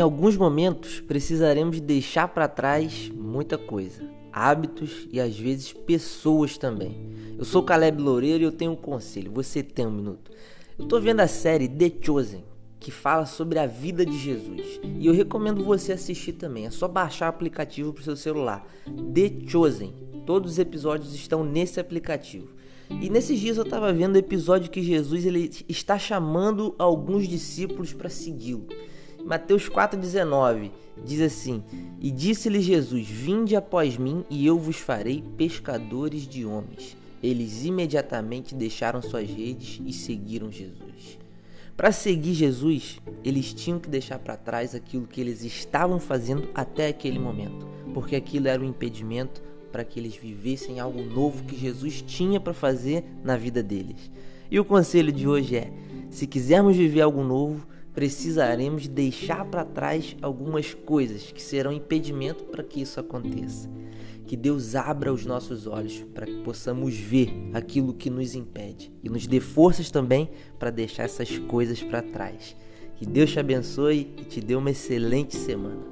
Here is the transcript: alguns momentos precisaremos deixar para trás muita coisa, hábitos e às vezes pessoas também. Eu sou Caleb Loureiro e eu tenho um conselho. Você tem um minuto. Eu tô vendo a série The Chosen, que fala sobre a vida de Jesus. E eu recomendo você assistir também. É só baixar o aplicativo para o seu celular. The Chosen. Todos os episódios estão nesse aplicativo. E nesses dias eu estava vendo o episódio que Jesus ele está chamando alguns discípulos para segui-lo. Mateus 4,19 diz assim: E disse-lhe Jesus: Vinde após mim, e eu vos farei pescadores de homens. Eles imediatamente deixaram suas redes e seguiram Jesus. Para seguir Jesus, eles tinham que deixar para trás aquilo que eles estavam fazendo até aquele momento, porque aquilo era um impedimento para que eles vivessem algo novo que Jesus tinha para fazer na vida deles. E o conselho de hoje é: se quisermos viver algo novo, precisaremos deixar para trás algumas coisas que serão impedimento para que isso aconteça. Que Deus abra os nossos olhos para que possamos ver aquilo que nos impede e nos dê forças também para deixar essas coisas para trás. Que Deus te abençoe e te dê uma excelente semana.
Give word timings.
alguns 0.00 0.36
momentos 0.36 1.00
precisaremos 1.00 1.80
deixar 1.80 2.28
para 2.28 2.48
trás 2.48 3.10
muita 3.14 3.58
coisa, 3.58 4.02
hábitos 4.32 5.08
e 5.12 5.20
às 5.20 5.38
vezes 5.38 5.72
pessoas 5.72 6.56
também. 6.56 7.12
Eu 7.38 7.44
sou 7.44 7.62
Caleb 7.62 8.00
Loureiro 8.00 8.42
e 8.42 8.46
eu 8.46 8.52
tenho 8.52 8.72
um 8.72 8.76
conselho. 8.76 9.32
Você 9.32 9.62
tem 9.62 9.86
um 9.86 9.90
minuto. 9.90 10.30
Eu 10.78 10.86
tô 10.86 11.00
vendo 11.00 11.20
a 11.20 11.26
série 11.26 11.68
The 11.68 11.92
Chosen, 12.00 12.44
que 12.78 12.90
fala 12.90 13.26
sobre 13.26 13.58
a 13.58 13.66
vida 13.66 14.06
de 14.06 14.18
Jesus. 14.18 14.80
E 14.98 15.06
eu 15.06 15.12
recomendo 15.12 15.64
você 15.64 15.92
assistir 15.92 16.34
também. 16.34 16.66
É 16.66 16.70
só 16.70 16.88
baixar 16.88 17.26
o 17.26 17.30
aplicativo 17.30 17.92
para 17.92 18.00
o 18.00 18.04
seu 18.04 18.16
celular. 18.16 18.66
The 19.12 19.48
Chosen. 19.48 19.92
Todos 20.24 20.52
os 20.52 20.58
episódios 20.58 21.14
estão 21.14 21.44
nesse 21.44 21.80
aplicativo. 21.80 22.48
E 23.00 23.08
nesses 23.10 23.40
dias 23.40 23.56
eu 23.56 23.64
estava 23.64 23.92
vendo 23.92 24.14
o 24.14 24.18
episódio 24.18 24.70
que 24.70 24.82
Jesus 24.82 25.24
ele 25.24 25.50
está 25.68 25.98
chamando 25.98 26.74
alguns 26.78 27.26
discípulos 27.26 27.92
para 27.92 28.08
segui-lo. 28.08 28.66
Mateus 29.24 29.68
4,19 29.68 30.70
diz 31.04 31.20
assim: 31.20 31.62
E 32.00 32.10
disse-lhe 32.10 32.60
Jesus: 32.60 33.06
Vinde 33.08 33.54
após 33.54 33.96
mim, 33.96 34.24
e 34.28 34.46
eu 34.46 34.58
vos 34.58 34.76
farei 34.76 35.22
pescadores 35.36 36.26
de 36.26 36.44
homens. 36.44 36.96
Eles 37.22 37.64
imediatamente 37.64 38.54
deixaram 38.54 39.00
suas 39.00 39.28
redes 39.30 39.80
e 39.86 39.92
seguiram 39.92 40.50
Jesus. 40.50 41.18
Para 41.76 41.92
seguir 41.92 42.34
Jesus, 42.34 43.00
eles 43.24 43.54
tinham 43.54 43.78
que 43.78 43.88
deixar 43.88 44.18
para 44.18 44.36
trás 44.36 44.74
aquilo 44.74 45.06
que 45.06 45.20
eles 45.20 45.42
estavam 45.42 45.98
fazendo 45.98 46.48
até 46.54 46.88
aquele 46.88 47.18
momento, 47.18 47.66
porque 47.94 48.16
aquilo 48.16 48.48
era 48.48 48.60
um 48.60 48.68
impedimento 48.68 49.42
para 49.70 49.84
que 49.84 49.98
eles 49.98 50.14
vivessem 50.14 50.80
algo 50.80 51.02
novo 51.02 51.44
que 51.44 51.56
Jesus 51.56 52.02
tinha 52.02 52.38
para 52.38 52.52
fazer 52.52 53.04
na 53.24 53.36
vida 53.36 53.62
deles. 53.62 54.10
E 54.50 54.60
o 54.60 54.64
conselho 54.64 55.10
de 55.10 55.26
hoje 55.26 55.56
é: 55.56 55.72
se 56.10 56.26
quisermos 56.26 56.76
viver 56.76 57.00
algo 57.00 57.24
novo, 57.24 57.66
precisaremos 57.94 58.88
deixar 58.88 59.44
para 59.44 59.64
trás 59.64 60.16
algumas 60.22 60.74
coisas 60.74 61.30
que 61.30 61.42
serão 61.42 61.72
impedimento 61.72 62.44
para 62.44 62.62
que 62.62 62.80
isso 62.80 62.98
aconteça. 62.98 63.68
Que 64.26 64.36
Deus 64.36 64.74
abra 64.74 65.12
os 65.12 65.26
nossos 65.26 65.66
olhos 65.66 66.04
para 66.14 66.26
que 66.26 66.42
possamos 66.42 66.96
ver 66.96 67.32
aquilo 67.52 67.92
que 67.92 68.08
nos 68.08 68.34
impede 68.34 68.90
e 69.02 69.08
nos 69.08 69.26
dê 69.26 69.40
forças 69.40 69.90
também 69.90 70.30
para 70.58 70.70
deixar 70.70 71.04
essas 71.04 71.38
coisas 71.38 71.82
para 71.82 72.02
trás. 72.02 72.56
Que 72.96 73.04
Deus 73.04 73.30
te 73.30 73.40
abençoe 73.40 74.14
e 74.16 74.24
te 74.24 74.40
dê 74.40 74.54
uma 74.54 74.70
excelente 74.70 75.36
semana. 75.36 75.91